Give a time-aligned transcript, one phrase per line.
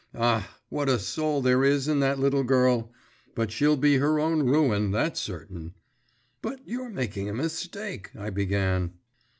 [0.15, 2.91] Ah, what a soul there is in that little girl!…
[3.35, 5.75] but she'll be her own ruin, that's certain.'
[6.41, 8.93] 'But you're making a mistake,' I began.